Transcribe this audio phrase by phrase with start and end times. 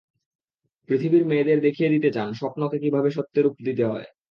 [0.89, 4.07] পৃথিবীর মেয়েদের দেখিয়ে দিতে চান, স্বপ্নকে কীভাবে সত্যে রূপ দিতে হয়।